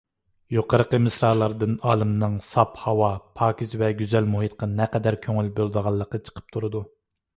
يۇقىرىقى 0.53 0.99
مىسرالاردىن 1.07 1.75
ئالىمنىڭ 1.89 2.39
ساپ 2.47 2.81
ھاۋا، 2.85 3.11
پاكىز 3.41 3.75
ۋە 3.83 3.91
گۈزەل 4.03 4.31
مۇھىتقا 4.35 4.71
نەقەدەر 4.81 5.19
كۆڭۈل 5.27 5.53
بۆلىدىغانلىقى 5.61 6.23
چىقىپ 6.31 6.57
تۇرىدۇ. 6.57 6.83